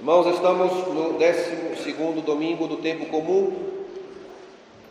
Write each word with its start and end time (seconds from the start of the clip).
Irmãos, 0.00 0.34
estamos 0.34 0.72
no 0.88 1.18
12 1.18 2.22
domingo 2.24 2.66
do 2.66 2.78
tempo 2.78 3.04
comum. 3.10 3.54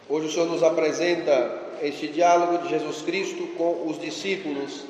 Hoje 0.07 0.27
o 0.27 0.31
Senhor 0.31 0.47
nos 0.47 0.61
apresenta 0.61 1.63
este 1.81 2.09
diálogo 2.09 2.59
de 2.59 2.69
Jesus 2.69 3.01
Cristo 3.01 3.47
com 3.57 3.87
os 3.87 3.99
discípulos 3.99 4.83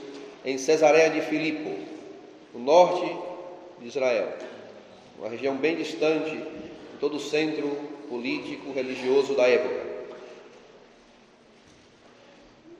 em 0.43 0.57
Cesareia 0.57 1.09
de 1.09 1.21
Filipo, 1.21 1.73
no 2.53 2.59
norte 2.59 3.15
de 3.79 3.87
Israel, 3.87 4.27
uma 5.17 5.29
região 5.29 5.55
bem 5.55 5.77
distante 5.77 6.31
de 6.31 6.97
todo 6.99 7.15
o 7.15 7.21
centro 7.21 7.69
político 8.09 8.73
religioso 8.73 9.35
da 9.35 9.47
época. 9.47 9.85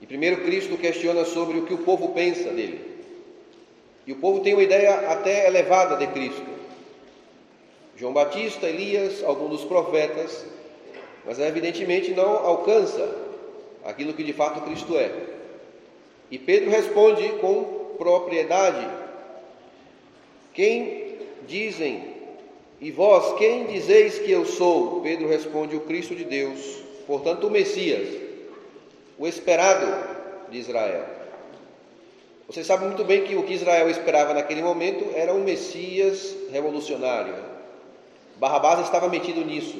E 0.02 0.06
primeiro 0.06 0.42
Cristo 0.42 0.76
questiona 0.76 1.24
sobre 1.24 1.56
o 1.58 1.64
que 1.64 1.72
o 1.72 1.78
povo 1.78 2.10
pensa 2.10 2.50
dele. 2.50 2.84
E 4.06 4.12
o 4.12 4.16
povo 4.16 4.40
tem 4.40 4.52
uma 4.52 4.62
ideia 4.62 5.10
até 5.10 5.46
elevada 5.46 5.96
de 5.96 6.06
Cristo. 6.08 6.59
João 8.00 8.14
Batista, 8.14 8.66
Elias, 8.66 9.22
alguns 9.22 9.50
dos 9.50 9.64
profetas, 9.64 10.46
mas 11.26 11.38
evidentemente 11.38 12.12
não 12.12 12.30
alcança 12.30 13.14
aquilo 13.84 14.14
que 14.14 14.24
de 14.24 14.32
fato 14.32 14.62
Cristo 14.62 14.96
é. 14.96 15.12
E 16.30 16.38
Pedro 16.38 16.70
responde 16.70 17.28
com 17.42 17.92
propriedade: 17.98 18.88
Quem 20.54 21.18
dizem, 21.46 22.14
e 22.80 22.90
vós, 22.90 23.36
quem 23.36 23.66
dizeis 23.66 24.18
que 24.18 24.30
eu 24.30 24.46
sou? 24.46 25.02
Pedro 25.02 25.28
responde: 25.28 25.76
O 25.76 25.80
Cristo 25.80 26.14
de 26.14 26.24
Deus, 26.24 26.78
portanto, 27.06 27.48
o 27.48 27.50
Messias, 27.50 28.08
o 29.18 29.26
esperado 29.26 30.48
de 30.50 30.56
Israel. 30.56 31.04
Vocês 32.46 32.66
sabem 32.66 32.88
muito 32.88 33.04
bem 33.04 33.24
que 33.24 33.36
o 33.36 33.42
que 33.42 33.52
Israel 33.52 33.90
esperava 33.90 34.32
naquele 34.32 34.62
momento 34.62 35.06
era 35.14 35.34
um 35.34 35.44
Messias 35.44 36.34
revolucionário, 36.50 37.49
Barrabás 38.40 38.80
estava 38.80 39.06
metido 39.06 39.44
nisso, 39.44 39.76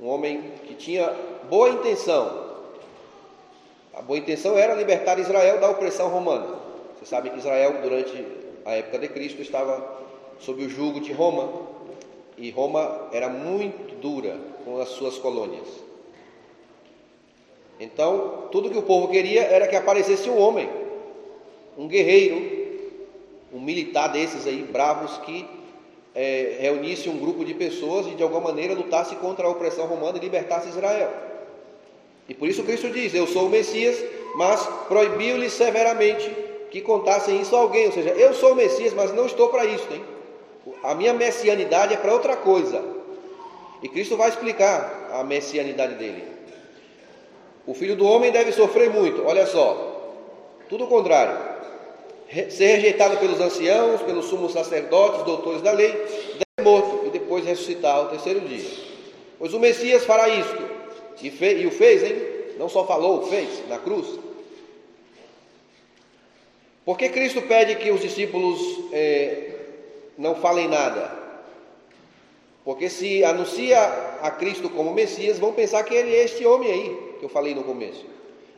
um 0.00 0.08
homem 0.08 0.42
que 0.66 0.74
tinha 0.74 1.14
boa 1.48 1.70
intenção. 1.70 2.50
A 3.94 4.02
boa 4.02 4.18
intenção 4.18 4.58
era 4.58 4.74
libertar 4.74 5.20
Israel 5.20 5.60
da 5.60 5.70
opressão 5.70 6.08
romana. 6.08 6.48
Você 6.98 7.06
sabe 7.06 7.30
que 7.30 7.38
Israel, 7.38 7.80
durante 7.80 8.26
a 8.64 8.72
época 8.72 8.98
de 8.98 9.06
Cristo, 9.06 9.40
estava 9.40 10.02
sob 10.40 10.64
o 10.64 10.68
jugo 10.68 10.98
de 10.98 11.12
Roma, 11.12 11.48
e 12.36 12.50
Roma 12.50 13.08
era 13.12 13.28
muito 13.28 13.94
dura 14.00 14.36
com 14.64 14.80
as 14.80 14.88
suas 14.88 15.16
colônias. 15.18 15.68
Então, 17.78 18.48
tudo 18.50 18.68
que 18.68 18.78
o 18.78 18.82
povo 18.82 19.12
queria 19.12 19.42
era 19.42 19.68
que 19.68 19.76
aparecesse 19.76 20.28
um 20.28 20.40
homem, 20.40 20.68
um 21.78 21.86
guerreiro, 21.86 22.82
um 23.52 23.60
militar 23.60 24.08
desses 24.08 24.44
aí, 24.44 24.64
bravos, 24.64 25.18
que 25.18 25.61
é, 26.14 26.58
reunisse 26.60 27.08
um 27.08 27.18
grupo 27.18 27.44
de 27.44 27.54
pessoas 27.54 28.06
e 28.06 28.10
de 28.10 28.22
alguma 28.22 28.40
maneira 28.40 28.74
lutasse 28.74 29.16
contra 29.16 29.46
a 29.46 29.50
opressão 29.50 29.86
romana 29.86 30.18
e 30.18 30.20
libertasse 30.20 30.68
Israel. 30.68 31.10
E 32.28 32.34
por 32.34 32.48
isso 32.48 32.62
Cristo 32.62 32.90
diz: 32.90 33.14
Eu 33.14 33.26
sou 33.26 33.46
o 33.46 33.50
Messias, 33.50 34.02
mas 34.36 34.66
proibiu-lhe 34.88 35.48
severamente 35.48 36.30
que 36.70 36.80
contassem 36.80 37.40
isso 37.40 37.56
a 37.56 37.60
alguém. 37.60 37.86
Ou 37.86 37.92
seja, 37.92 38.10
eu 38.10 38.34
sou 38.34 38.52
o 38.52 38.54
Messias, 38.54 38.92
mas 38.94 39.12
não 39.12 39.26
estou 39.26 39.48
para 39.48 39.64
isso. 39.64 39.86
Hein? 39.90 40.04
A 40.82 40.94
minha 40.94 41.12
messianidade 41.12 41.94
é 41.94 41.96
para 41.96 42.12
outra 42.12 42.36
coisa. 42.36 42.82
E 43.82 43.88
Cristo 43.88 44.16
vai 44.16 44.28
explicar 44.28 45.10
a 45.12 45.24
messianidade 45.24 45.94
dele. 45.94 46.24
O 47.66 47.74
filho 47.74 47.96
do 47.96 48.06
homem 48.06 48.30
deve 48.30 48.52
sofrer 48.52 48.90
muito. 48.90 49.24
Olha 49.24 49.46
só, 49.46 50.14
tudo 50.68 50.84
o 50.84 50.88
contrário 50.88 51.51
ser 52.50 52.76
rejeitado 52.76 53.18
pelos 53.18 53.40
anciãos, 53.40 54.00
pelos 54.02 54.26
sumos 54.26 54.52
sacerdotes, 54.52 55.22
doutores 55.24 55.60
da 55.62 55.72
lei, 55.72 55.92
deve 55.92 56.68
morto 56.68 57.06
e 57.06 57.10
depois 57.10 57.44
ressuscitar 57.44 57.96
ao 57.96 58.08
terceiro 58.08 58.40
dia. 58.40 58.68
Pois 59.38 59.52
o 59.52 59.60
Messias 59.60 60.04
fará 60.04 60.28
isto, 60.28 60.62
e, 61.20 61.30
fe, 61.30 61.54
e 61.56 61.66
o 61.66 61.70
fez, 61.70 62.02
hein? 62.02 62.16
Não 62.58 62.68
só 62.68 62.86
falou, 62.86 63.26
fez 63.26 63.68
na 63.68 63.78
cruz. 63.78 64.18
Por 66.84 66.98
que 66.98 67.08
Cristo 67.10 67.42
pede 67.42 67.76
que 67.76 67.90
os 67.90 68.00
discípulos 68.00 68.60
é, 68.92 69.50
não 70.18 70.34
falem 70.34 70.68
nada? 70.68 71.22
Porque 72.64 72.88
se 72.88 73.24
anuncia 73.24 73.78
a 74.20 74.30
Cristo 74.30 74.70
como 74.70 74.92
Messias, 74.92 75.38
vão 75.38 75.52
pensar 75.52 75.82
que 75.84 75.94
ele 75.94 76.14
é 76.14 76.24
este 76.24 76.46
homem 76.46 76.70
aí, 76.70 77.16
que 77.18 77.24
eu 77.24 77.28
falei 77.28 77.54
no 77.54 77.64
começo. 77.64 78.04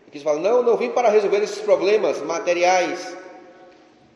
E 0.06 0.10
Cristo 0.10 0.24
fala: 0.24 0.40
não, 0.40 0.62
não 0.62 0.76
vim 0.76 0.90
para 0.90 1.08
resolver 1.08 1.42
esses 1.42 1.60
problemas 1.60 2.20
materiais, 2.22 3.16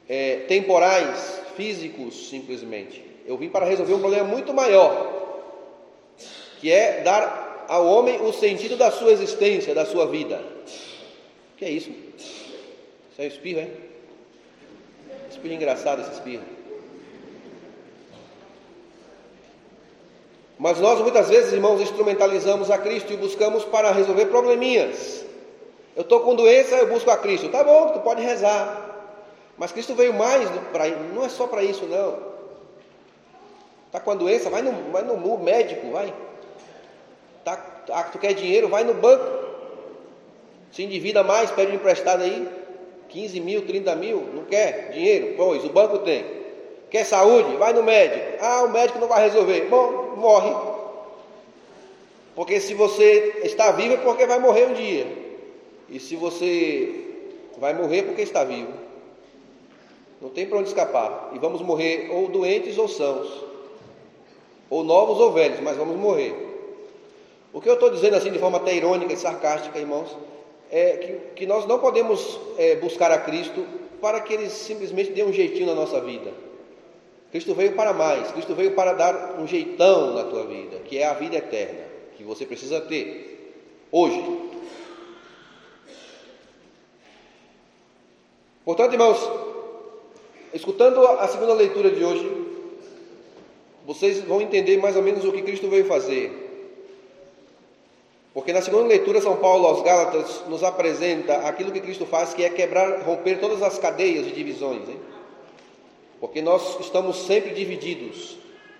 é, 0.09 0.37
temporais, 0.49 1.41
físicos, 1.57 2.29
simplesmente. 2.29 3.05
Eu 3.27 3.37
vim 3.37 3.49
para 3.49 3.67
resolver 3.67 3.95
um 3.95 4.01
problema 4.01 4.27
muito 4.27 4.55
maior, 4.55 5.15
que 6.61 6.73
é 6.73 7.03
dar 7.03 7.67
ao 7.69 7.87
homem 7.87 8.21
o 8.23 8.33
sentido 8.33 8.77
da 8.77 8.91
sua 8.91 9.13
existência, 9.13 9.75
da 9.75 9.85
sua 9.85 10.07
vida. 10.07 10.43
Que 11.57 11.65
é 11.65 11.71
isso? 11.71 11.91
Isso 11.91 13.21
é 13.21 13.27
espirro, 13.27 13.61
hein? 13.61 13.71
Espirro 15.31 15.55
engraçado 15.55 16.01
esse 16.01 16.13
espirro. 16.13 16.45
Mas 20.59 20.81
nós 20.81 21.01
muitas 21.01 21.29
vezes, 21.29 21.53
irmãos, 21.53 21.81
instrumentalizamos 21.81 22.71
a 22.71 22.79
Cristo 22.79 23.13
e 23.13 23.17
buscamos 23.17 23.65
para 23.65 23.93
resolver 23.93 24.27
probleminhas. 24.27 25.25
Eu 25.95 26.03
estou 26.03 26.21
com 26.21 26.35
doença, 26.35 26.75
eu 26.77 26.89
busco 26.89 27.11
a 27.11 27.17
Cristo. 27.17 27.49
Tá 27.49 27.63
bom, 27.63 27.91
tu 27.91 28.01
pode 28.01 28.23
rezar. 28.23 28.88
Mas 29.59 29.73
Cristo 29.73 29.95
veio 29.95 30.15
mais 30.15 30.49
para 30.73 30.89
não 30.89 31.25
é 31.25 31.29
só 31.29 31.47
para 31.47 31.63
isso 31.65 31.85
não. 31.87 32.29
Está 33.87 33.99
com 33.99 34.11
a 34.11 34.15
doença, 34.15 34.49
vai 34.49 34.63
no, 34.63 34.93
vai 34.93 35.03
no 35.03 35.39
médico, 35.39 35.91
vai. 35.91 36.15
Tá, 37.45 37.57
tá, 37.57 38.03
tu 38.05 38.19
quer 38.19 38.35
dinheiro, 38.35 38.69
vai 38.69 38.85
no 38.85 38.95
banco. 38.95 39.49
Se 40.71 40.83
endivida 40.83 41.23
mais, 41.23 41.51
pede 41.51 41.73
um 41.73 41.77
emprestado 41.77 42.23
aí. 42.23 42.49
15 43.09 43.41
mil, 43.41 43.67
30 43.67 43.97
mil, 43.97 44.21
não 44.35 44.45
quer 44.45 44.91
dinheiro? 44.93 45.35
Pois, 45.37 45.65
o 45.65 45.71
banco 45.71 45.99
tem. 46.01 46.25
Quer 46.91 47.05
saúde? 47.05 47.57
Vai 47.57 47.73
no 47.73 47.83
médico. 47.83 48.37
Ah, 48.41 48.65
o 48.65 48.71
médico 48.71 48.99
não 48.99 49.09
vai 49.09 49.23
resolver. 49.23 49.63
Bom, 49.69 50.15
morre. 50.17 50.55
Porque 52.35 52.61
se 52.61 52.75
você 52.75 53.41
está 53.43 53.73
vivo 53.73 53.95
é 53.95 53.97
porque 53.97 54.27
vai 54.27 54.39
morrer 54.39 54.67
um 54.67 54.75
dia. 54.75 55.07
E 55.89 55.99
se 55.99 56.15
você 56.15 56.95
vai 57.59 57.73
morrer 57.73 58.01
é 58.01 58.03
porque 58.03 58.23
está 58.23 58.45
vivo. 58.45 58.88
Não 60.21 60.31
tem 60.31 60.47
para 60.47 60.59
onde 60.59 60.69
escapar. 60.69 61.31
E 61.35 61.39
vamos 61.39 61.61
morrer 61.63 62.11
ou 62.11 62.29
doentes 62.29 62.77
ou 62.79 62.89
sãos, 62.89 63.45
ou 64.69 64.83
novos 64.83 65.19
ou 65.19 65.33
velhos, 65.33 65.61
mas 65.61 65.77
vamos 65.77 65.97
morrer. 65.97 66.35
O 67.53 67.61
que 67.61 67.69
eu 67.69 67.75
estou 67.75 67.91
dizendo 67.91 68.17
assim 68.17 68.31
de 68.31 68.39
forma 68.39 68.59
até 68.59 68.75
irônica 68.75 69.13
e 69.13 69.17
sarcástica, 69.17 69.79
irmãos, 69.79 70.17
é 70.71 70.97
que, 70.97 71.13
que 71.35 71.47
nós 71.47 71.67
não 71.67 71.79
podemos 71.79 72.39
é, 72.59 72.77
buscar 72.77 73.11
a 73.11 73.19
Cristo 73.19 73.65
para 74.01 74.21
que 74.21 74.35
Ele 74.35 74.51
simplesmente 74.51 75.13
dê 75.13 75.23
um 75.23 75.33
jeitinho 75.33 75.67
na 75.67 75.75
nossa 75.75 76.01
vida. 76.01 76.33
Cristo 77.31 77.55
veio 77.55 77.73
para 77.73 77.93
mais, 77.93 78.31
Cristo 78.33 78.55
veio 78.55 78.73
para 78.73 78.93
dar 78.93 79.39
um 79.39 79.47
jeitão 79.47 80.15
na 80.15 80.25
tua 80.25 80.47
vida, 80.47 80.79
que 80.81 80.99
é 80.99 81.07
a 81.07 81.13
vida 81.13 81.37
eterna, 81.37 81.85
que 82.17 82.25
você 82.25 82.47
precisa 82.47 82.81
ter 82.81 83.55
hoje. 83.93 84.49
Portanto, 88.65 88.93
irmãos, 88.93 89.19
Escutando 90.53 91.07
a 91.07 91.29
segunda 91.29 91.53
leitura 91.53 91.91
de 91.91 92.03
hoje, 92.03 92.31
vocês 93.87 94.23
vão 94.23 94.41
entender 94.41 94.79
mais 94.79 94.97
ou 94.97 95.03
menos 95.03 95.25
o 95.25 95.33
que 95.33 95.43
Cristo 95.43 95.69
veio 95.69 95.85
fazer. 95.85 96.47
Porque 98.33 98.53
na 98.53 98.63
segunda 98.63 98.87
leitura, 98.87 99.21
São 99.21 99.37
Paulo 99.37 99.67
aos 99.67 99.83
Gálatas 99.83 100.45
nos 100.49 100.63
apresenta 100.63 101.49
aquilo 101.49 101.73
que 101.73 101.81
Cristo 101.81 102.07
faz, 102.07 102.33
que 102.33 102.45
é 102.45 102.49
quebrar, 102.49 103.03
romper 103.03 103.41
todas 103.41 103.63
as 103.63 103.79
cadeias 103.79 104.25
de 104.25 104.33
divisões. 104.33 104.89
Hein? 104.89 104.99
Porque 106.21 106.41
nós 106.41 106.81
estamos 106.81 107.27
sempre 107.27 107.51
divididos. 107.51 108.39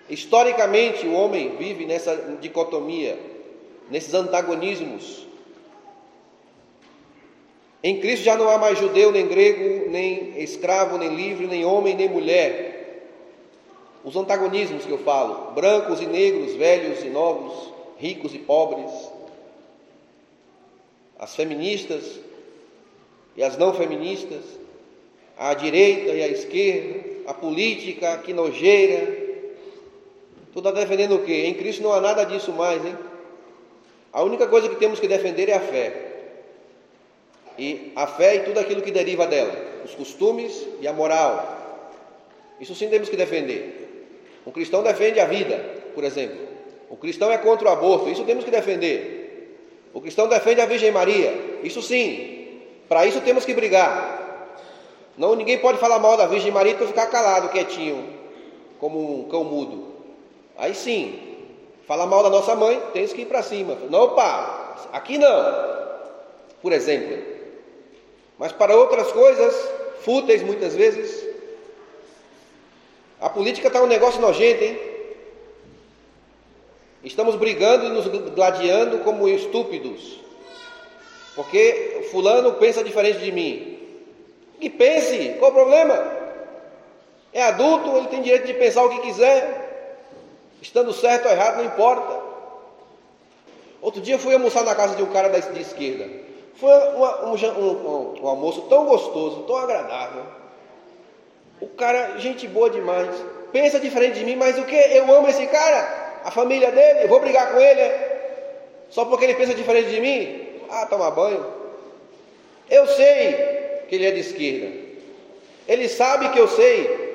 Historicamente, 0.09 1.07
o 1.07 1.13
homem 1.13 1.57
vive 1.57 1.85
nessa 1.85 2.39
dicotomia, 2.41 3.19
nesses 3.91 4.15
antagonismos 4.15 5.28
em 7.83 8.01
Cristo 8.01 8.25
já 8.25 8.37
não 8.37 8.49
há 8.49 8.59
mais 8.59 8.79
judeu, 8.79 9.13
nem 9.13 9.27
grego, 9.27 9.89
nem 9.89 10.41
escravo, 10.43 10.99
nem 10.99 11.15
livre, 11.15 11.47
nem 11.47 11.65
homem, 11.65 11.95
nem 11.95 12.09
mulher. 12.09 12.77
Os 14.05 14.17
antagonismos 14.17 14.85
que 14.85 14.91
eu 14.91 14.99
falo, 14.99 15.53
brancos 15.53 16.01
e 16.01 16.07
negros, 16.07 16.55
velhos 16.55 17.05
e 17.05 17.09
novos, 17.09 17.73
ricos 17.99 18.35
e 18.35 18.39
pobres, 18.39 18.91
as 21.19 21.35
feministas 21.37 22.19
e 23.37 23.43
as 23.43 23.57
não 23.57 23.73
feministas, 23.73 24.43
a 25.37 25.55
direita 25.55 26.11
e 26.13 26.23
a 26.23 26.29
esquerda, 26.29 27.01
a 27.29 27.35
política, 27.35 28.19
que 28.19 28.33
nojeira, 28.33 29.29
tudo 30.53 30.69
está 30.69 30.81
defendendo 30.81 31.17
o 31.17 31.25
quê? 31.25 31.45
Em 31.47 31.55
Cristo 31.55 31.83
não 31.83 31.93
há 31.93 32.01
nada 32.01 32.25
disso 32.25 32.51
mais, 32.53 32.85
hein? 32.85 32.97
A 34.13 34.23
única 34.23 34.49
coisa 34.49 34.69
que 34.69 34.77
temos 34.77 34.99
que 34.99 35.07
defender 35.07 35.49
é 35.49 35.55
a 35.55 35.61
fé 35.61 36.08
e 37.59 37.93
a 37.97 38.07
fé 38.07 38.37
e 38.37 38.41
tudo 38.41 38.61
aquilo 38.61 38.81
que 38.81 38.91
deriva 38.91 39.27
dela, 39.27 39.53
os 39.85 39.95
costumes 39.95 40.67
e 40.81 40.87
a 40.87 40.93
moral. 40.93 41.57
Isso 42.61 42.75
sim 42.75 42.89
temos 42.89 43.09
que 43.09 43.17
defender. 43.17 44.41
Um 44.47 44.51
cristão 44.51 44.83
defende 44.83 45.19
a 45.21 45.27
vida, 45.27 45.59
por 45.95 46.05
exemplo. 46.05 46.39
O 46.89 46.97
cristão 46.97 47.31
é 47.31 47.39
contra 47.39 47.69
o 47.69 47.71
aborto, 47.71 48.09
isso 48.09 48.25
temos 48.25 48.45
que 48.45 48.51
defender. 48.51 49.89
O 49.93 50.01
cristão 50.01 50.29
defende 50.29 50.61
a 50.61 50.67
Virgem 50.67 50.93
Maria, 50.93 51.59
isso 51.63 51.83
sim. 51.83 52.61
Para 52.89 53.07
isso 53.07 53.21
temos 53.21 53.45
que 53.45 53.53
brigar. 53.53 54.57
Não, 55.17 55.35
ninguém 55.35 55.59
pode 55.59 55.79
falar 55.79 55.99
mal 55.99 56.17
da 56.17 56.27
Virgem 56.27 56.53
Maria 56.53 56.77
e 56.81 56.87
ficar 56.87 57.07
calado, 57.07 57.49
quietinho, 57.49 58.09
como 58.79 59.21
um 59.21 59.29
cão 59.29 59.43
mudo. 59.43 59.89
Aí 60.57 60.75
sim, 60.75 61.19
falar 61.87 62.07
mal 62.07 62.23
da 62.23 62.31
nossa 62.31 62.55
mãe, 62.55 62.81
temos 62.93 63.13
que 63.13 63.23
ir 63.23 63.27
para 63.27 63.43
cima. 63.43 63.77
Não, 63.91 64.11
pá, 64.11 64.89
aqui 64.93 65.19
não. 65.19 65.79
Por 66.63 66.73
exemplo. 66.73 67.38
Mas 68.39 68.53
para 68.53 68.77
outras 68.77 69.11
coisas, 69.11 69.55
fúteis 70.03 70.43
muitas 70.43 70.75
vezes, 70.75 71.27
a 73.21 73.29
política 73.29 73.67
está 73.67 73.83
um 73.83 73.87
negócio 73.87 74.21
nojento, 74.21 74.63
hein? 74.63 74.79
Estamos 77.03 77.37
brigando 77.37 77.87
e 77.87 77.89
nos 77.89 78.07
gladiando 78.07 79.01
como 79.01 79.29
estúpidos. 79.29 80.21
Porque 81.35 82.09
fulano 82.11 82.55
pensa 82.55 82.83
diferente 82.83 83.19
de 83.21 83.33
mim. 83.33 83.79
Que 84.61 84.69
pense, 84.69 85.37
qual 85.39 85.51
o 85.51 85.55
problema? 85.55 85.95
É 87.33 87.43
adulto, 87.43 87.97
ele 87.97 88.09
tem 88.09 88.23
direito 88.23 88.47
de 88.47 88.55
pensar 88.55 88.85
o 88.85 88.91
que 88.91 89.03
quiser. 89.03 89.99
Estando 90.61 90.93
certo 90.93 91.27
ou 91.27 91.33
errado, 91.33 91.59
não 91.59 91.65
importa. 91.65 92.21
Outro 93.81 94.01
dia 94.01 94.19
fui 94.19 94.35
almoçar 94.35 94.65
na 94.65 94.75
casa 94.75 94.97
de 94.97 95.03
um 95.03 95.13
cara 95.13 95.29
de 95.29 95.61
esquerda. 95.61 96.28
Foi 96.59 96.73
uma, 96.73 97.27
um, 97.27 97.35
um, 97.35 98.21
um 98.21 98.29
almoço 98.29 98.63
tão 98.63 98.85
gostoso, 98.85 99.45
tão 99.45 99.57
agradável. 99.57 100.25
O 101.61 101.69
cara, 101.69 102.19
gente 102.19 102.49
boa 102.49 102.69
demais. 102.69 103.11
Pensa 103.53 103.79
diferente 103.79 104.19
de 104.19 104.25
mim, 104.25 104.37
mas 104.37 104.59
o 104.59 104.65
que? 104.65 104.75
Eu 104.75 105.05
amo 105.15 105.29
esse 105.29 105.47
cara, 105.47 106.21
a 106.25 106.31
família 106.31 106.71
dele, 106.73 107.05
eu 107.05 107.09
vou 107.09 107.21
brigar 107.21 107.53
com 107.53 107.61
ele. 107.61 107.81
É? 107.81 108.63
Só 108.91 109.05
porque 109.05 109.25
ele 109.25 109.35
pensa 109.35 109.55
diferente 109.55 109.91
de 109.91 110.01
mim? 110.01 110.47
Ah, 110.69 110.87
toma 110.87 111.11
banho. 111.11 111.47
Eu 112.69 112.87
sei 112.89 113.33
que 113.89 113.95
ele 113.95 114.07
é 114.07 114.11
de 114.11 114.21
esquerda. 114.21 114.77
Ele 115.67 115.89
sabe 115.89 116.29
que 116.31 116.39
eu 116.39 116.49
sei 116.49 117.09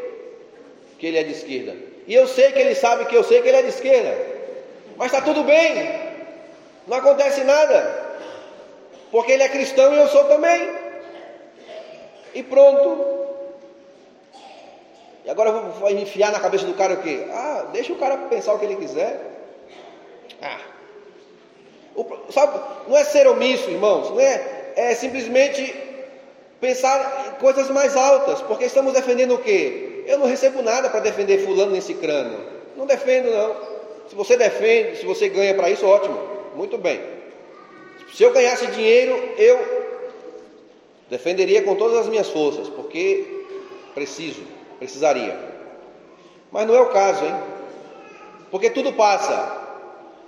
que 0.98 1.06
ele 1.06 1.18
é 1.18 1.24
de 1.24 1.31
esquerda. 1.31 1.75
E 2.07 2.13
eu 2.13 2.28
sei 2.28 2.51
que 2.51 2.60
ele 2.60 2.75
sabe 2.75 3.06
que 3.06 3.16
eu 3.16 3.24
sei 3.24 3.42
que 3.42 3.48
ele 3.50 3.57
é 3.57 3.62
de 3.62 3.69
esquerda. 3.69 4.18
Mas 4.95 5.07
está 5.07 5.22
tudo 5.22 5.44
bem. 5.44 6.01
Não 6.88 6.98
acontece 6.98 7.44
nada. 7.44 8.02
Porque 9.13 9.31
ele 9.31 9.44
é 9.44 9.48
cristão 9.48 9.94
e 9.94 9.98
eu 10.00 10.07
sou 10.07 10.24
também. 10.24 10.71
E 12.33 12.42
pronto. 12.42 12.98
E 15.24 15.30
agora 15.30 15.51
eu 15.51 15.69
vou 15.69 15.92
enfiar 15.92 16.31
na 16.31 16.39
cabeça 16.39 16.65
do 16.65 16.74
cara 16.74 16.95
o 16.95 17.04
quê? 17.04 17.27
Ah, 17.30 17.68
deixa 17.71 17.94
o 17.94 17.98
cara 17.98 18.18
pensar 18.18 18.56
o 18.56 18.57
que 18.57 18.65
ele 18.65 18.75
quiser. 18.75 19.21
Ah. 20.42 20.60
O, 21.95 22.07
sabe, 22.31 22.60
não 22.88 22.98
é 22.98 23.04
ser 23.04 23.27
omisso, 23.27 23.69
irmãos, 23.69 24.10
não 24.10 24.19
é, 24.19 24.74
é 24.75 24.95
simplesmente 24.95 25.75
pensar 26.59 27.36
em 27.36 27.39
coisas 27.39 27.69
mais 27.69 27.95
altas, 27.95 28.42
porque 28.42 28.66
estamos 28.66 28.94
defendendo 28.94 29.36
o 29.36 29.38
quê? 29.38 30.06
Eu 30.07 30.18
não 30.18 30.25
recebo 30.25 30.63
nada 30.63 30.89
para 30.89 31.01
defender 31.01 31.45
fulano 31.45 31.71
nesse 31.71 31.94
crânio. 31.94 32.39
Não 32.75 32.88
defendo 32.88 33.30
não. 33.30 33.56
Se 34.09 34.16
você 34.16 34.36
defende, 34.36 34.98
se 34.98 35.06
você 35.06 35.30
ganha 35.30 35.54
para 35.54 35.69
isso, 35.69 35.86
ótimo. 35.86 36.19
Muito 36.56 36.80
bem. 36.80 37.22
Se 38.13 38.24
eu 38.24 38.31
ganhasse 38.31 38.68
dinheiro, 38.68 39.13
eu 39.38 39.83
defenderia 41.10 41.63
com 41.63 41.75
todas 41.75 41.98
as 41.98 42.07
minhas 42.07 42.30
forças, 42.30 42.69
porque 42.69 43.45
preciso. 43.95 44.44
Precisaria. 44.77 45.38
Mas 46.51 46.68
não 46.68 46.75
é 46.75 46.81
o 46.81 46.89
caso, 46.89 47.25
hein? 47.25 47.36
Porque 48.51 48.69
tudo 48.69 48.94
passa. 48.94 49.63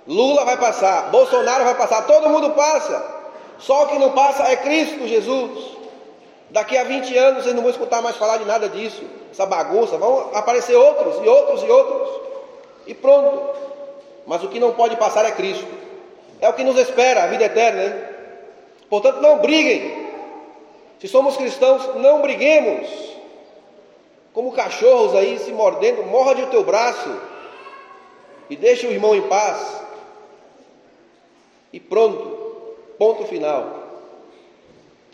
Lula 0.06 0.44
vai 0.44 0.56
passar, 0.56 1.10
Bolsonaro 1.10 1.64
vai 1.64 1.74
passar, 1.76 2.02
todo 2.06 2.28
mundo 2.28 2.50
passa. 2.50 3.14
Só 3.58 3.84
o 3.84 3.88
que 3.88 3.98
não 3.98 4.12
passa 4.12 4.44
é 4.44 4.56
Cristo 4.56 5.06
Jesus. 5.06 5.76
Daqui 6.50 6.76
a 6.76 6.84
20 6.84 7.16
anos 7.16 7.42
vocês 7.44 7.54
não 7.54 7.62
vão 7.62 7.70
escutar 7.70 8.02
mais 8.02 8.16
falar 8.16 8.38
de 8.38 8.44
nada 8.44 8.68
disso, 8.68 9.02
essa 9.30 9.46
bagunça. 9.46 9.96
Vão 9.96 10.30
aparecer 10.34 10.74
outros 10.74 11.24
e 11.24 11.28
outros 11.28 11.62
e 11.62 11.70
outros. 11.70 12.20
E 12.86 12.94
pronto. 12.94 13.56
Mas 14.26 14.42
o 14.42 14.48
que 14.48 14.58
não 14.58 14.72
pode 14.72 14.96
passar 14.96 15.24
é 15.24 15.30
Cristo. 15.32 15.85
É 16.40 16.48
o 16.48 16.52
que 16.52 16.64
nos 16.64 16.78
espera, 16.78 17.24
a 17.24 17.26
vida 17.26 17.44
eterna. 17.44 17.82
Hein? 17.82 17.94
Portanto, 18.88 19.20
não 19.20 19.38
briguem. 19.38 20.06
Se 21.00 21.08
somos 21.08 21.36
cristãos, 21.36 21.96
não 21.96 22.22
briguemos 22.22 23.06
como 24.36 24.52
cachorros 24.52 25.14
aí 25.14 25.38
se 25.38 25.50
mordendo, 25.50 26.02
morde 26.02 26.42
o 26.42 26.48
teu 26.48 26.62
braço 26.62 27.08
e 28.50 28.56
deixa 28.56 28.86
o 28.86 28.90
irmão 28.90 29.16
em 29.16 29.22
paz. 29.22 29.82
E 31.72 31.80
pronto, 31.80 32.74
ponto 32.98 33.24
final. 33.24 33.86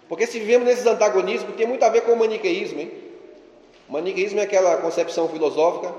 Porque 0.08 0.26
se 0.26 0.40
vivemos 0.40 0.66
nesses 0.66 0.86
antagonismos, 0.86 1.54
tem 1.54 1.68
muito 1.68 1.84
a 1.84 1.88
ver 1.88 2.00
com 2.00 2.14
o 2.14 2.16
maniqueísmo. 2.18 2.80
Hein? 2.80 2.90
O 3.88 3.92
maniqueísmo 3.92 4.40
é 4.40 4.42
aquela 4.42 4.78
concepção 4.78 5.28
filosófica 5.28 5.94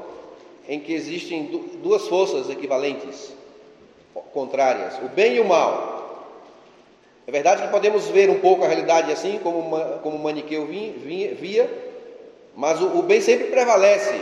em 0.67 0.81
que 0.81 0.93
existem 0.93 1.45
duas 1.81 2.05
forças 2.09 2.49
equivalentes, 2.49 3.31
contrárias, 4.33 4.97
o 5.03 5.09
bem 5.09 5.35
e 5.35 5.39
o 5.39 5.45
mal. 5.45 5.93
É 7.25 7.31
verdade 7.31 7.61
que 7.61 7.69
podemos 7.69 8.07
ver 8.09 8.29
um 8.29 8.39
pouco 8.39 8.63
a 8.63 8.67
realidade 8.67 9.11
assim, 9.11 9.39
como, 9.41 9.77
como 9.99 10.19
maniqueu 10.19 10.65
via, 10.65 11.69
mas 12.55 12.81
o, 12.81 12.99
o 12.99 13.01
bem 13.01 13.21
sempre 13.21 13.47
prevalece. 13.47 14.19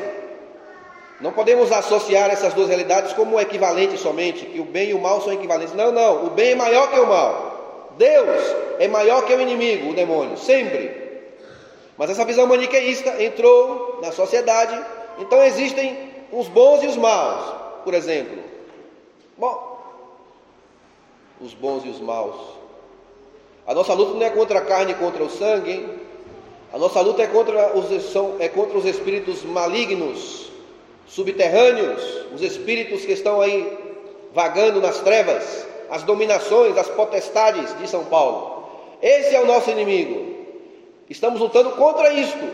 Não 1.20 1.32
podemos 1.32 1.72
associar 1.72 2.32
essas 2.32 2.54
duas 2.54 2.68
realidades 2.68 3.14
como 3.14 3.40
equivalentes 3.40 4.00
somente, 4.00 4.46
que 4.46 4.60
o 4.60 4.66
bem 4.66 4.90
e 4.90 4.94
o 4.94 5.00
mal 5.00 5.22
são 5.22 5.34
equivalentes. 5.34 5.74
Não, 5.76 5.92
não, 5.92 6.26
o 6.26 6.30
bem 6.32 6.52
é 6.52 6.56
maior 6.56 6.90
que 6.90 7.00
o 7.00 7.08
mal. 7.08 7.92
Deus 7.98 8.56
é 8.80 8.88
maior 8.88 9.26
que 9.26 9.34
o 9.34 9.42
inimigo, 9.42 9.92
o 9.92 9.94
demônio, 9.94 10.38
sempre. 10.38 11.00
Mas 11.98 12.10
essa 12.10 12.26
visão 12.26 12.48
maniqueísta 12.48 13.22
entrou 13.22 14.00
na 14.02 14.12
sociedade, 14.12 14.80
então 15.20 15.44
existem 15.44 16.10
os 16.32 16.48
bons 16.48 16.82
e 16.82 16.88
os 16.88 16.98
maus, 16.98 17.54
por 17.84 17.94
exemplo. 17.94 18.40
Bom, 19.38 19.71
os 21.42 21.54
bons 21.54 21.84
e 21.86 21.90
os 21.90 22.00
maus. 22.00 22.36
A 23.66 23.74
nossa 23.74 23.94
luta 23.94 24.14
não 24.14 24.26
é 24.26 24.30
contra 24.30 24.60
a 24.60 24.66
carne 24.66 24.92
e 24.92 24.96
contra 24.96 25.24
o 25.24 25.30
sangue, 25.30 25.72
hein? 25.72 25.90
A 26.74 26.78
nossa 26.78 27.02
luta 27.02 27.22
é 27.22 27.28
contra 27.28 27.78
os, 27.78 28.04
são, 28.12 28.38
é 28.40 28.48
contra 28.48 28.78
os 28.78 28.86
espíritos 28.86 29.44
malignos, 29.44 30.50
subterrâneos, 31.06 32.02
os 32.34 32.42
espíritos 32.42 33.06
que 33.06 33.12
estão 33.12 33.42
aí 33.42 33.78
vagando 34.34 34.80
nas 34.80 35.00
trevas, 35.00 35.68
as 35.90 36.04
dominações, 36.04 36.78
as 36.78 36.88
potestades 36.88 37.78
de 37.78 37.90
São 37.90 38.06
Paulo. 38.06 38.70
Esse 39.02 39.36
é 39.36 39.42
o 39.42 39.46
nosso 39.46 39.70
inimigo. 39.70 40.34
Estamos 41.10 41.42
lutando 41.42 41.72
contra 41.72 42.14
isto. 42.14 42.50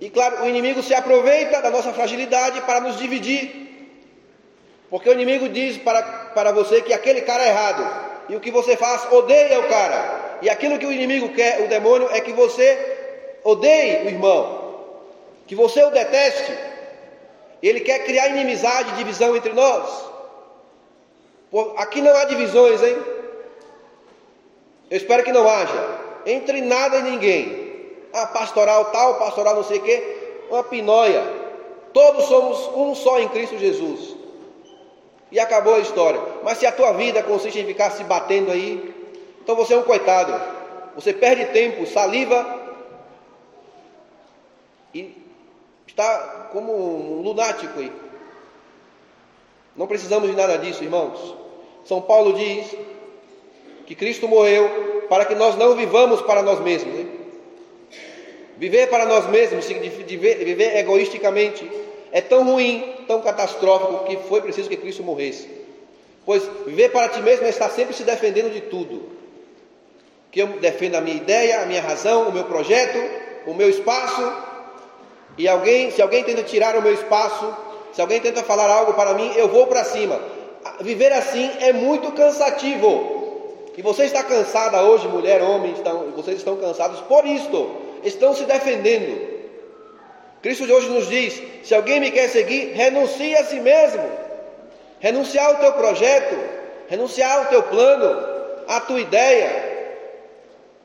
E 0.00 0.10
claro, 0.10 0.42
o 0.42 0.48
inimigo 0.48 0.82
se 0.82 0.92
aproveita 0.92 1.62
da 1.62 1.70
nossa 1.70 1.92
fragilidade 1.92 2.60
para 2.62 2.80
nos 2.80 2.98
dividir. 2.98 3.69
Porque 4.90 5.08
o 5.08 5.12
inimigo 5.12 5.48
diz 5.48 5.78
para, 5.78 6.02
para 6.02 6.50
você 6.50 6.82
que 6.82 6.92
aquele 6.92 7.22
cara 7.22 7.44
é 7.44 7.48
errado. 7.48 8.10
E 8.28 8.36
o 8.36 8.40
que 8.40 8.50
você 8.50 8.76
faz, 8.76 9.10
odeia 9.12 9.60
o 9.60 9.68
cara. 9.68 10.38
E 10.42 10.50
aquilo 10.50 10.78
que 10.78 10.86
o 10.86 10.92
inimigo 10.92 11.28
quer, 11.30 11.62
o 11.62 11.68
demônio, 11.68 12.08
é 12.12 12.20
que 12.20 12.32
você 12.32 13.38
odeie 13.44 14.04
o 14.04 14.08
irmão, 14.08 14.84
que 15.46 15.54
você 15.54 15.82
o 15.84 15.90
deteste. 15.90 16.52
Ele 17.62 17.80
quer 17.80 18.04
criar 18.04 18.28
inimizade, 18.28 18.96
divisão 18.96 19.36
entre 19.36 19.52
nós. 19.52 20.10
Aqui 21.76 22.00
não 22.00 22.16
há 22.16 22.24
divisões, 22.24 22.82
hein? 22.82 22.96
Eu 24.90 24.96
espero 24.96 25.22
que 25.22 25.32
não 25.32 25.48
haja. 25.48 25.98
Entre 26.26 26.60
nada 26.60 26.98
e 26.98 27.02
ninguém. 27.02 27.70
Ah, 28.12 28.26
pastoral 28.26 28.86
tal, 28.86 29.16
pastoral 29.16 29.54
não 29.54 29.64
sei 29.64 29.78
o 29.78 29.82
quê. 29.82 30.16
Uma 30.50 30.64
pinóia. 30.64 31.22
Todos 31.92 32.24
somos 32.26 32.58
um 32.74 32.94
só 32.94 33.20
em 33.20 33.28
Cristo 33.28 33.58
Jesus. 33.58 34.19
E 35.30 35.38
acabou 35.38 35.74
a 35.74 35.80
história. 35.80 36.20
Mas 36.42 36.58
se 36.58 36.66
a 36.66 36.72
tua 36.72 36.92
vida 36.92 37.22
consiste 37.22 37.58
em 37.58 37.66
ficar 37.66 37.90
se 37.90 38.02
batendo 38.04 38.50
aí, 38.50 38.94
então 39.42 39.54
você 39.54 39.74
é 39.74 39.76
um 39.76 39.82
coitado. 39.82 40.40
Você 40.94 41.12
perde 41.12 41.46
tempo, 41.46 41.86
saliva 41.86 42.58
e 44.92 45.16
está 45.86 46.48
como 46.52 46.72
um 46.72 47.22
lunático 47.22 47.78
aí. 47.78 47.92
Não 49.76 49.86
precisamos 49.86 50.28
de 50.28 50.36
nada 50.36 50.58
disso, 50.58 50.82
irmãos. 50.82 51.36
São 51.84 52.02
Paulo 52.02 52.34
diz 52.34 52.74
que 53.86 53.94
Cristo 53.94 54.28
morreu 54.28 55.06
para 55.08 55.24
que 55.24 55.34
nós 55.34 55.56
não 55.56 55.74
vivamos 55.74 56.20
para 56.22 56.42
nós 56.42 56.60
mesmos. 56.60 56.94
Hein? 56.94 57.10
Viver 58.56 58.88
para 58.88 59.06
nós 59.06 59.26
mesmos, 59.28 59.66
viver 59.66 60.76
egoisticamente, 60.76 61.70
é 62.12 62.20
tão 62.20 62.44
ruim, 62.44 62.94
tão 63.06 63.20
catastrófico, 63.20 64.04
que 64.04 64.16
foi 64.28 64.40
preciso 64.40 64.68
que 64.68 64.76
Cristo 64.76 65.02
morresse. 65.02 65.48
Pois 66.24 66.42
viver 66.66 66.90
para 66.90 67.08
ti 67.08 67.20
mesmo 67.22 67.46
é 67.46 67.48
estar 67.48 67.70
sempre 67.70 67.94
se 67.94 68.04
defendendo 68.04 68.52
de 68.52 68.60
tudo 68.62 69.20
que 70.30 70.40
eu 70.40 70.46
defenda 70.46 70.98
a 70.98 71.00
minha 71.00 71.16
ideia, 71.16 71.62
a 71.62 71.66
minha 71.66 71.82
razão, 71.82 72.28
o 72.28 72.32
meu 72.32 72.44
projeto, 72.44 72.98
o 73.46 73.54
meu 73.54 73.68
espaço, 73.68 74.50
E 75.38 75.48
alguém, 75.48 75.90
se 75.90 76.02
alguém 76.02 76.22
tenta 76.22 76.42
tirar 76.42 76.76
o 76.76 76.82
meu 76.82 76.92
espaço, 76.92 77.56
se 77.92 78.00
alguém 78.00 78.20
tenta 78.20 78.42
falar 78.42 78.68
algo 78.68 78.92
para 78.92 79.14
mim, 79.14 79.32
eu 79.36 79.48
vou 79.48 79.66
para 79.66 79.84
cima. 79.84 80.20
Viver 80.80 81.12
assim 81.12 81.50
é 81.60 81.72
muito 81.72 82.12
cansativo. 82.12 83.64
E 83.76 83.80
você 83.80 84.04
está 84.04 84.22
cansada 84.22 84.82
hoje, 84.82 85.08
mulher, 85.08 85.40
homem, 85.40 85.72
estão, 85.72 86.10
vocês 86.14 86.36
estão 86.36 86.56
cansados 86.56 87.00
por 87.02 87.24
isto, 87.24 87.70
estão 88.04 88.34
se 88.34 88.44
defendendo. 88.44 89.29
Cristo 90.42 90.66
de 90.66 90.72
hoje 90.72 90.88
nos 90.88 91.08
diz: 91.08 91.42
se 91.62 91.74
alguém 91.74 92.00
me 92.00 92.10
quer 92.10 92.28
seguir, 92.28 92.72
renuncie 92.72 93.36
a 93.36 93.44
si 93.44 93.60
mesmo, 93.60 94.02
renunciar 94.98 95.46
ao 95.46 95.56
teu 95.56 95.72
projeto, 95.74 96.36
renunciar 96.88 97.38
ao 97.38 97.46
teu 97.46 97.62
plano, 97.64 98.64
à 98.66 98.80
tua 98.80 99.00
ideia, 99.00 99.50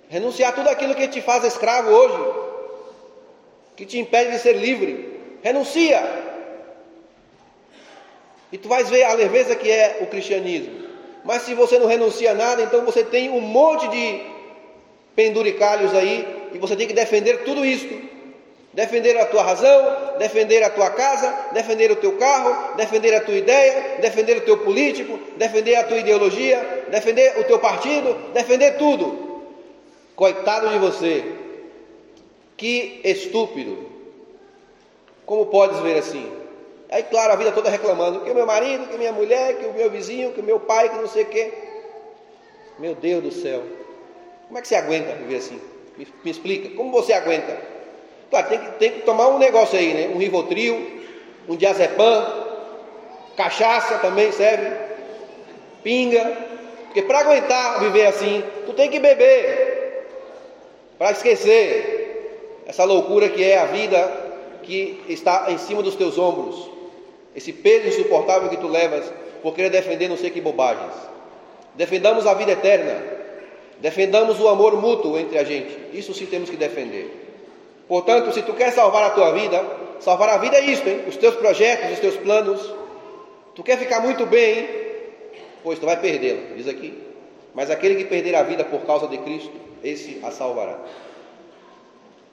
renunciar 0.10 0.50
a 0.50 0.54
tudo 0.54 0.70
aquilo 0.70 0.96
que 0.96 1.08
te 1.08 1.22
faz 1.22 1.44
escravo 1.44 1.90
hoje, 1.90 2.34
que 3.76 3.86
te 3.86 3.98
impede 3.98 4.32
de 4.32 4.40
ser 4.40 4.54
livre. 4.54 5.16
Renuncia. 5.42 6.02
E 8.52 8.58
tu 8.58 8.68
vais 8.68 8.90
ver 8.90 9.04
a 9.04 9.14
leveza 9.14 9.56
que 9.56 9.70
é 9.70 10.00
o 10.02 10.08
cristianismo. 10.08 10.86
Mas 11.24 11.42
se 11.42 11.54
você 11.54 11.80
não 11.80 11.88
renuncia 11.88 12.32
a 12.32 12.36
nada, 12.36 12.62
então 12.62 12.86
você 12.86 13.04
tem 13.04 13.30
um 13.30 13.42
monte 13.42 13.88
de 13.88 14.22
penduricalhos 15.16 15.94
aí 15.94 16.50
e 16.54 16.58
você 16.58 16.76
tem 16.76 16.88
que 16.88 16.94
defender 16.94 17.44
tudo 17.44 17.66
isso. 17.66 18.15
Defender 18.76 19.18
a 19.18 19.26
tua 19.26 19.42
razão, 19.42 20.18
defender 20.20 20.62
a 20.62 20.70
tua 20.70 20.90
casa, 20.90 21.34
defender 21.54 21.92
o 21.92 21.96
teu 21.96 22.18
carro, 22.18 22.76
defender 22.76 23.16
a 23.16 23.22
tua 23.22 23.36
ideia, 23.36 24.00
defender 24.02 24.36
o 24.36 24.42
teu 24.42 24.58
político, 24.58 25.18
defender 25.38 25.76
a 25.76 25.84
tua 25.86 25.96
ideologia, 25.96 26.84
defender 26.90 27.40
o 27.40 27.46
teu 27.46 27.58
partido, 27.58 28.34
defender 28.34 28.78
tudo. 28.78 29.46
Coitado 30.14 30.68
de 30.68 30.78
você. 30.78 31.24
Que 32.58 33.00
estúpido. 33.06 33.78
Como 35.26 35.46
podes 35.46 35.80
ver 35.80 35.98
assim? 35.98 36.30
Aí, 36.90 37.04
claro, 37.04 37.32
a 37.32 37.38
vida 37.38 37.54
toda 37.54 37.70
reclamando 37.70 38.26
que 38.26 38.30
o 38.30 38.36
meu 38.36 38.46
marido, 38.46 38.88
que 38.88 38.98
minha 38.98 39.14
mulher, 39.14 39.58
que 39.58 39.68
o 39.68 39.74
meu 39.74 39.90
vizinho, 39.90 40.34
que 40.34 40.42
o 40.42 40.44
meu 40.44 40.60
pai, 40.60 40.90
que 40.90 40.98
não 40.98 41.08
sei 41.08 41.24
o 41.24 41.28
quê. 41.28 41.54
Meu 42.78 42.94
Deus 42.94 43.24
do 43.24 43.32
céu. 43.32 43.64
Como 44.48 44.60
é 44.60 44.62
que 44.62 44.68
você 44.68 44.76
aguenta 44.76 45.16
viver 45.16 45.38
assim? 45.38 45.62
Me, 45.98 46.06
me 46.26 46.32
explica. 46.32 46.76
Como 46.76 46.92
você 46.92 47.14
aguenta? 47.14 47.75
Claro, 48.30 48.48
tem 48.48 48.60
que, 48.60 48.72
tem 48.74 48.92
que 48.92 49.02
tomar 49.02 49.28
um 49.28 49.38
negócio 49.38 49.78
aí, 49.78 49.94
né? 49.94 50.12
Um 50.14 50.18
Rivotril, 50.18 51.04
um 51.48 51.56
diazepam, 51.56 52.26
cachaça 53.38 53.98
também 54.00 54.32
serve, 54.32 54.72
pinga. 55.84 56.46
Porque 56.86 57.02
para 57.02 57.20
aguentar 57.20 57.80
viver 57.80 58.08
assim, 58.08 58.44
tu 58.66 58.74
tem 58.74 58.90
que 58.90 59.00
beber. 59.00 60.08
Para 60.98 61.12
esquecer 61.12 62.64
essa 62.66 62.84
loucura 62.84 63.30
que 63.30 63.44
é 63.44 63.58
a 63.60 63.66
vida 63.66 64.26
que 64.64 65.04
está 65.10 65.48
em 65.50 65.58
cima 65.58 65.84
dos 65.84 65.96
teus 65.96 66.18
ombros 66.18 66.76
esse 67.36 67.52
peso 67.52 67.90
insuportável 67.90 68.50
que 68.50 68.58
tu 68.58 68.68
levas 68.68 69.12
por 69.44 69.54
querer 69.54 69.70
defender 69.70 70.08
não 70.08 70.18
sei 70.18 70.30
que 70.30 70.40
bobagens. 70.40 70.94
Defendamos 71.76 72.26
a 72.26 72.34
vida 72.34 72.54
eterna, 72.54 73.04
defendamos 73.80 74.40
o 74.40 74.48
amor 74.48 74.82
mútuo 74.82 75.20
entre 75.20 75.38
a 75.38 75.44
gente, 75.44 75.78
isso 75.92 76.14
sim 76.14 76.26
temos 76.26 76.50
que 76.50 76.56
defender. 76.56 77.25
Portanto, 77.88 78.34
se 78.34 78.42
tu 78.42 78.54
quer 78.54 78.72
salvar 78.72 79.04
a 79.04 79.10
tua 79.12 79.32
vida, 79.32 79.64
salvar 80.00 80.30
a 80.30 80.38
vida 80.38 80.58
é 80.58 80.66
isto, 80.66 80.88
hein? 80.88 81.02
os 81.08 81.18
teus 81.18 81.36
projetos, 81.36 81.92
os 81.92 82.00
teus 82.00 82.18
planos. 82.18 82.74
Tu 83.54 83.64
quer 83.64 83.78
ficar 83.78 84.02
muito 84.02 84.26
bem, 84.26 84.68
pois 85.64 85.80
tu 85.80 85.86
vai 85.86 86.00
perdê-la, 86.00 86.56
diz 86.56 86.68
aqui. 86.68 86.94
Mas 87.54 87.70
aquele 87.70 87.96
que 87.96 88.06
perder 88.06 88.36
a 88.36 88.44
vida 88.44 88.66
por 88.66 88.82
causa 88.82 89.08
de 89.08 89.18
Cristo, 89.20 89.54
esse 89.84 90.20
a 90.24 90.32
salvará. 90.32 90.80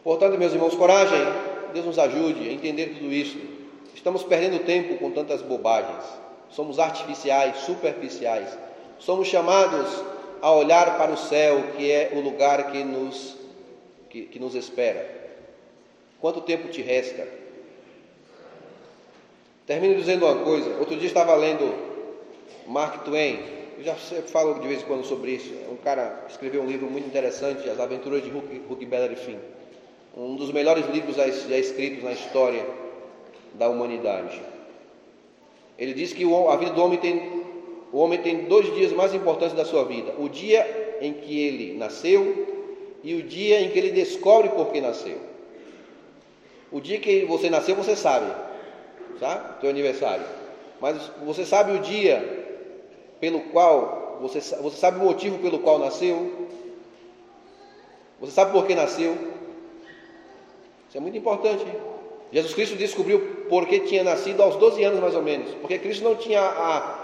Portanto, 0.03 0.37
meus 0.39 0.53
irmãos, 0.53 0.75
coragem, 0.75 1.21
Deus 1.73 1.87
nos 1.87 1.99
ajude 1.99 2.49
a 2.49 2.53
entender 2.53 2.95
tudo 2.99 3.13
isso. 3.13 3.39
Estamos 3.95 4.25
perdendo 4.25 4.65
tempo 4.65 4.97
com 4.97 5.11
tantas 5.13 5.43
bobagens. 5.43 6.05
Somos 6.51 6.79
artificiais, 6.79 7.59
superficiais. 7.59 8.49
Somos 8.99 9.29
chamados 9.29 10.03
a 10.41 10.51
olhar 10.51 10.99
para 10.99 11.13
o 11.13 11.17
céu, 11.17 11.63
que 11.77 11.91
é 11.91 12.11
o 12.15 12.21
lugar 12.21 12.73
que 12.73 12.83
nos, 12.83 13.37
que, 14.11 14.23
que 14.23 14.41
nos 14.41 14.57
espera. 14.57 15.22
Quanto 16.23 16.41
tempo 16.43 16.69
te 16.69 16.81
resta? 16.81 17.27
Termino 19.67 19.97
dizendo 19.97 20.25
uma 20.25 20.45
coisa. 20.45 20.79
Outro 20.79 20.95
dia 20.97 21.09
estava 21.09 21.35
lendo 21.35 21.75
Mark 22.65 23.05
Twain. 23.05 23.41
Eu 23.77 23.83
já 23.83 23.97
falo 23.97 24.61
de 24.61 24.69
vez 24.69 24.83
em 24.83 24.85
quando 24.85 25.05
sobre 25.05 25.33
isso. 25.33 25.53
Um 25.69 25.75
cara 25.75 26.25
escreveu 26.29 26.63
um 26.63 26.67
livro 26.69 26.89
muito 26.89 27.09
interessante, 27.09 27.69
As 27.69 27.81
Aventuras 27.81 28.23
de 28.23 28.31
Huckleberry 28.31 29.17
Finn. 29.17 29.39
Um 30.17 30.37
dos 30.37 30.53
melhores 30.53 30.87
livros 30.91 31.17
já 31.17 31.27
escritos 31.27 32.05
na 32.05 32.13
história 32.13 32.65
da 33.55 33.69
humanidade. 33.69 34.41
Ele 35.77 35.93
diz 35.93 36.13
que 36.13 36.23
a 36.23 36.57
vida 36.57 36.71
do 36.71 36.85
homem 36.85 37.01
tem 37.01 37.43
o 37.93 37.99
homem 37.99 38.21
tem 38.21 38.45
dois 38.45 38.73
dias 38.77 38.93
mais 38.93 39.13
importantes 39.13 39.57
da 39.57 39.65
sua 39.65 39.85
vida: 39.87 40.15
o 40.21 40.29
dia 40.29 40.99
em 41.01 41.15
que 41.15 41.41
ele 41.41 41.77
nasceu 41.77 42.47
e 43.03 43.13
o 43.15 43.25
dia 43.25 43.61
em 43.61 43.71
que 43.71 43.79
ele 43.81 43.91
descobre 43.91 44.51
por 44.51 44.71
que 44.71 44.81
nasceu. 44.81 45.32
O 46.73 46.81
dia 46.81 46.99
que 46.99 47.27
você 47.27 47.51
nasceu, 47.51 47.77
você 47.77 47.95
sabe, 47.95 48.33
tá? 49.21 49.59
Teu 49.61 49.69
aniversário. 49.69 50.25
Mas 50.81 50.97
você 51.25 51.45
sabe 51.45 51.73
o 51.73 51.81
dia 51.81 52.43
pelo 53.21 53.41
qual 53.41 54.19
você, 54.21 54.41
você 54.41 54.77
sabe 54.77 54.99
o 54.99 55.05
motivo 55.05 55.39
pelo 55.39 55.59
qual 55.59 55.79
nasceu? 55.79 56.49
Você 58.21 58.33
sabe 58.33 58.53
por 58.53 58.67
que 58.67 58.75
nasceu? 58.75 59.17
Isso 60.89 60.97
é 60.97 61.01
muito 61.01 61.19
importante. 61.19 61.63
Hein? 61.63 61.75
Jesus 62.33 62.55
Cristo 62.55 62.77
descobriu 62.77 63.21
por 63.49 63.67
que 63.67 63.81
tinha 63.81 64.03
nascido 64.03 64.43
aos 64.43 64.57
12 64.57 64.83
anos 64.83 65.01
mais 65.01 65.15
ou 65.15 65.23
menos, 65.23 65.53
porque 65.61 65.79
Cristo 65.79 66.03
não 66.03 66.15
tinha 66.15 66.41
a, 66.41 66.99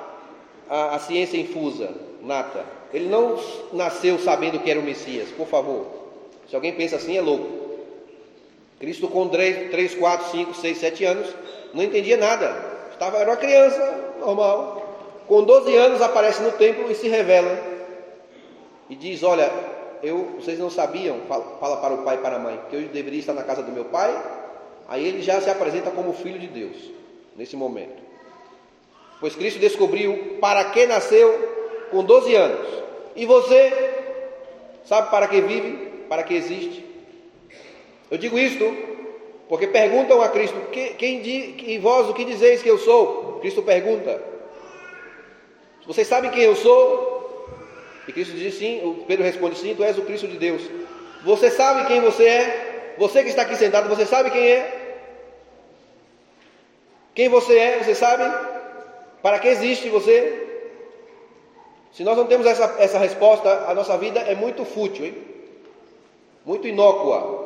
a, 0.70 0.94
a 0.94 0.98
ciência 0.98 1.36
infusa, 1.36 1.94
nata. 2.22 2.64
Ele 2.92 3.08
não 3.08 3.38
nasceu 3.72 4.18
sabendo 4.18 4.58
que 4.58 4.70
era 4.70 4.80
o 4.80 4.82
Messias, 4.82 5.28
por 5.30 5.46
favor. 5.46 5.86
Se 6.48 6.56
alguém 6.56 6.72
pensa 6.72 6.96
assim, 6.96 7.16
é 7.16 7.20
louco. 7.20 7.57
Cristo 8.78 9.08
com 9.08 9.28
3, 9.28 9.70
3 9.70 9.94
4, 9.94 10.30
5, 10.30 10.54
6, 10.54 10.78
7 10.78 11.04
anos, 11.04 11.34
não 11.74 11.82
entendia 11.82 12.16
nada. 12.16 12.56
Estava, 12.92 13.18
era 13.18 13.30
uma 13.30 13.36
criança 13.36 14.14
normal. 14.20 15.24
Com 15.26 15.42
12 15.42 15.74
anos 15.76 16.00
aparece 16.00 16.42
no 16.42 16.52
templo 16.52 16.90
e 16.90 16.94
se 16.94 17.08
revela. 17.08 17.58
E 18.88 18.94
diz, 18.94 19.22
olha, 19.22 19.50
eu, 20.02 20.36
vocês 20.40 20.58
não 20.58 20.70
sabiam, 20.70 21.20
fala, 21.28 21.58
fala 21.58 21.76
para 21.78 21.94
o 21.94 21.98
pai 21.98 22.16
e 22.16 22.18
para 22.18 22.36
a 22.36 22.38
mãe, 22.38 22.60
que 22.70 22.76
eu 22.76 22.82
deveria 22.82 23.20
estar 23.20 23.34
na 23.34 23.42
casa 23.42 23.62
do 23.62 23.70
meu 23.70 23.84
pai 23.86 24.16
Aí 24.88 25.06
ele 25.06 25.20
já 25.20 25.38
se 25.38 25.50
apresenta 25.50 25.90
como 25.90 26.14
filho 26.14 26.38
de 26.38 26.46
Deus, 26.46 26.76
nesse 27.36 27.54
momento. 27.54 28.02
Pois 29.20 29.36
Cristo 29.36 29.58
descobriu 29.58 30.38
para 30.40 30.64
que 30.70 30.86
nasceu 30.86 31.86
com 31.90 32.02
12 32.02 32.34
anos. 32.34 32.66
E 33.14 33.26
você 33.26 33.70
sabe 34.86 35.10
para 35.10 35.28
que 35.28 35.42
vive, 35.42 36.06
para 36.08 36.22
que 36.22 36.34
existe? 36.34 36.87
Eu 38.10 38.18
digo 38.18 38.38
isto 38.38 38.64
porque 39.48 39.66
perguntam 39.66 40.20
a 40.20 40.28
Cristo: 40.28 40.56
que, 40.72 40.90
quem 40.94 41.22
e 41.26 41.78
vós 41.78 42.08
o 42.08 42.14
que 42.14 42.24
dizeis 42.24 42.62
que 42.62 42.70
eu 42.70 42.78
sou? 42.78 43.38
Cristo 43.40 43.62
pergunta: 43.62 44.22
Vocês 45.86 46.06
sabem 46.06 46.30
quem 46.30 46.42
eu 46.42 46.56
sou? 46.56 47.18
E 48.06 48.12
Cristo 48.12 48.34
diz 48.34 48.54
sim. 48.54 49.04
Pedro 49.06 49.24
responde: 49.24 49.58
Sim, 49.58 49.74
tu 49.74 49.84
és 49.84 49.96
o 49.98 50.02
Cristo 50.02 50.26
de 50.26 50.36
Deus. 50.36 50.62
Você 51.24 51.50
sabe 51.50 51.86
quem 51.86 52.00
você 52.00 52.24
é? 52.24 52.94
Você 52.98 53.22
que 53.22 53.30
está 53.30 53.42
aqui 53.42 53.56
sentado, 53.56 53.88
você 53.88 54.04
sabe 54.04 54.30
quem 54.30 54.46
é? 54.46 54.78
Quem 57.14 57.28
você 57.28 57.56
é, 57.58 57.78
você 57.78 57.94
sabe? 57.94 58.24
Para 59.22 59.38
que 59.38 59.48
existe 59.48 59.88
você? 59.88 60.46
Se 61.92 62.04
nós 62.04 62.16
não 62.16 62.26
temos 62.26 62.46
essa, 62.46 62.76
essa 62.78 62.98
resposta, 62.98 63.66
a 63.66 63.74
nossa 63.74 63.96
vida 63.98 64.20
é 64.20 64.34
muito 64.34 64.64
fútil, 64.64 65.06
hein? 65.06 65.14
muito 66.44 66.66
inócua. 66.66 67.37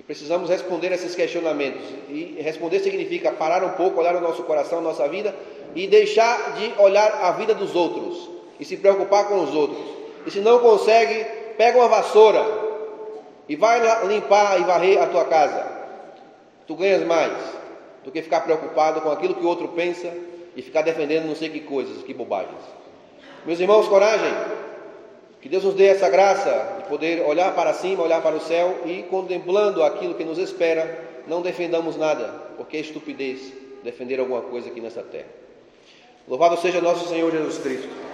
E 0.00 0.02
precisamos 0.02 0.48
responder 0.48 0.90
esses 0.92 1.14
questionamentos. 1.14 1.82
E 2.08 2.38
responder 2.40 2.80
significa 2.80 3.32
parar 3.32 3.62
um 3.62 3.72
pouco, 3.72 4.00
olhar 4.00 4.16
o 4.16 4.20
nosso 4.22 4.42
coração, 4.44 4.80
nossa 4.80 5.06
vida 5.06 5.36
e 5.74 5.86
deixar 5.86 6.54
de 6.54 6.72
olhar 6.78 7.22
a 7.22 7.32
vida 7.32 7.54
dos 7.54 7.76
outros 7.76 8.30
e 8.58 8.64
se 8.64 8.78
preocupar 8.78 9.28
com 9.28 9.44
os 9.44 9.54
outros. 9.54 9.84
E 10.24 10.30
se 10.30 10.40
não 10.40 10.58
consegue, 10.60 11.22
pega 11.58 11.76
uma 11.76 11.88
vassoura 11.88 12.42
e 13.46 13.54
vai 13.56 14.06
limpar 14.06 14.58
e 14.58 14.64
varrer 14.64 15.02
a 15.02 15.06
tua 15.06 15.26
casa. 15.26 15.66
Tu 16.66 16.74
ganhas 16.76 17.04
mais 17.04 17.36
do 18.02 18.10
que 18.10 18.22
ficar 18.22 18.40
preocupado 18.40 19.02
com 19.02 19.10
aquilo 19.10 19.34
que 19.34 19.44
o 19.44 19.48
outro 19.48 19.68
pensa 19.68 20.10
e 20.56 20.62
ficar 20.62 20.80
defendendo 20.80 21.26
não 21.26 21.36
sei 21.36 21.50
que 21.50 21.60
coisas, 21.60 22.02
que 22.04 22.14
bobagens. 22.14 22.62
Meus 23.44 23.60
irmãos, 23.60 23.86
coragem. 23.86 24.32
Que 25.40 25.48
Deus 25.48 25.64
nos 25.64 25.74
dê 25.74 25.86
essa 25.86 26.08
graça 26.08 26.82
de 26.82 26.88
poder 26.88 27.22
olhar 27.22 27.54
para 27.54 27.72
cima, 27.72 28.02
olhar 28.02 28.22
para 28.22 28.36
o 28.36 28.40
céu 28.40 28.82
e 28.84 29.02
contemplando 29.04 29.82
aquilo 29.82 30.14
que 30.14 30.24
nos 30.24 30.38
espera, 30.38 31.02
não 31.26 31.40
defendamos 31.40 31.96
nada, 31.96 32.28
porque 32.56 32.76
é 32.76 32.80
estupidez 32.80 33.52
defender 33.82 34.20
alguma 34.20 34.42
coisa 34.42 34.68
aqui 34.68 34.80
nessa 34.80 35.02
terra. 35.02 35.28
Louvado 36.28 36.56
seja 36.58 36.80
nosso 36.80 37.08
Senhor 37.08 37.32
Jesus 37.32 37.58
Cristo. 37.58 38.09